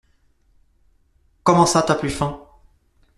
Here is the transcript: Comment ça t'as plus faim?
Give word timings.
Comment 1.43 1.67
ça 1.67 1.83
t'as 1.83 1.93
plus 1.93 2.09
faim? 2.09 2.41